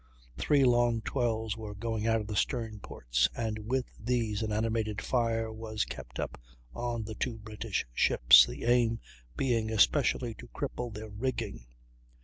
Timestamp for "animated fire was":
4.51-5.85